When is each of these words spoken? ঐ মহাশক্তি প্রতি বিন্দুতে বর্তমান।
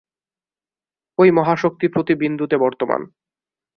ঐ 1.19 1.23
মহাশক্তি 1.31 1.87
প্রতি 1.87 2.13
বিন্দুতে 2.15 2.55
বর্তমান। 2.57 3.01